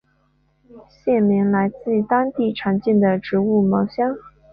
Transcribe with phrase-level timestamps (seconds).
[0.89, 4.15] 县名来自当地常见的植物茅香。